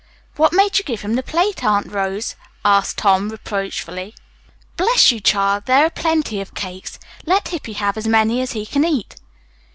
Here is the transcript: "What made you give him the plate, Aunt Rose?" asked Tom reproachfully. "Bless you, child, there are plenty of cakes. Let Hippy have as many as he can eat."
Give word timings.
"What 0.35 0.51
made 0.51 0.79
you 0.79 0.83
give 0.83 1.01
him 1.01 1.13
the 1.13 1.21
plate, 1.21 1.63
Aunt 1.63 1.91
Rose?" 1.91 2.35
asked 2.65 2.97
Tom 2.97 3.29
reproachfully. 3.29 4.15
"Bless 4.75 5.11
you, 5.11 5.19
child, 5.19 5.67
there 5.67 5.85
are 5.85 5.91
plenty 5.91 6.41
of 6.41 6.55
cakes. 6.55 6.97
Let 7.27 7.49
Hippy 7.49 7.73
have 7.73 7.97
as 7.97 8.07
many 8.07 8.41
as 8.41 8.53
he 8.53 8.65
can 8.65 8.83
eat." 8.83 9.17